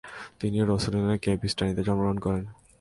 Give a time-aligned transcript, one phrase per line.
[0.39, 2.43] তিনি রৌসেলিনের ক্যাবেস্টানিতে জন্মগ্রহণ করেন।